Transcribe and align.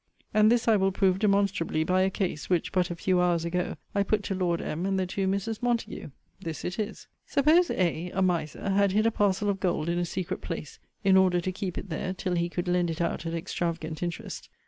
And 0.33 0.51
this 0.51 0.67
I 0.67 0.77
will 0.77 0.91
prove 0.91 1.19
demonstrably 1.19 1.83
by 1.83 2.01
a 2.01 2.09
case, 2.09 2.49
which, 2.49 2.71
but 2.71 2.89
a 2.89 2.95
few 2.95 3.21
hours 3.21 3.45
ago, 3.45 3.75
I 3.93 4.01
put 4.01 4.23
to 4.23 4.33
Lord 4.33 4.59
M. 4.59 4.83
and 4.87 4.97
the 4.99 5.05
two 5.05 5.27
Misses 5.27 5.61
Montague. 5.61 6.09
This 6.39 6.65
it 6.65 6.79
is: 6.79 7.05
Suppose 7.27 7.69
A, 7.69 8.09
a 8.09 8.21
miser, 8.23 8.71
had 8.71 8.93
hid 8.93 9.05
a 9.05 9.11
parcel 9.11 9.47
of 9.47 9.59
gold 9.59 9.89
in 9.89 9.99
a 9.99 10.05
secret 10.05 10.41
place, 10.41 10.79
in 11.03 11.17
order 11.17 11.39
to 11.41 11.51
keep 11.51 11.77
it 11.77 11.89
there, 11.89 12.13
till 12.15 12.33
he 12.35 12.49
could 12.49 12.67
lend 12.67 12.89
it 12.89 12.99
out 12.99 13.27
at 13.27 13.35
extravagant 13.35 14.01
interest. 14.01 14.49